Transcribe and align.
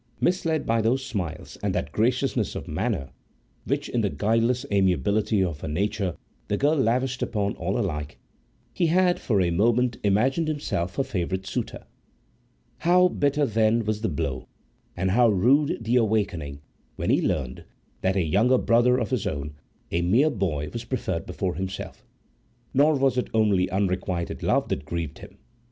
Misled 0.19 0.65
by 0.65 0.81
those 0.81 1.05
smiles 1.05 1.59
and 1.61 1.75
that 1.75 1.91
graciousness 1.91 2.55
of 2.55 2.67
manner 2.67 3.11
which 3.65 3.87
in 3.87 4.01
the 4.01 4.09
guileless 4.09 4.65
amiability 4.71 5.43
of 5.43 5.59
her 5.59 5.67
nature 5.67 6.15
the 6.47 6.57
girl 6.57 6.75
lavished 6.75 7.21
upon 7.21 7.55
all 7.57 7.77
alike, 7.77 8.17
he 8.73 8.87
had 8.87 9.19
for 9.19 9.39
a 9.39 9.51
moment 9.51 9.97
imagined 10.03 10.47
himself 10.47 10.95
her 10.95 11.03
favoured 11.03 11.45
suitor. 11.45 11.85
How 12.79 13.09
bitter, 13.09 13.45
then, 13.45 13.85
was 13.85 14.01
the 14.01 14.09
blow, 14.09 14.47
and 14.97 15.11
how 15.11 15.29
rude 15.29 15.77
the 15.79 15.97
awakening 15.97 16.61
when 16.95 17.11
he 17.11 17.21
learned 17.21 17.63
that 18.01 18.15
a 18.15 18.23
younger 18.23 18.57
brother 18.57 18.97
of 18.97 19.11
his 19.11 19.27
own, 19.27 19.53
a 19.91 20.01
mere 20.01 20.31
boy, 20.31 20.69
was 20.73 20.83
preferred 20.83 21.27
before 21.27 21.53
himself! 21.53 22.03
Nor 22.73 22.95
was 22.95 23.19
it 23.19 23.29
only 23.35 23.69
unrequited 23.69 24.41
love 24.41 24.69
that 24.69 24.83
grieved 24.83 25.19
him. 25.19 25.37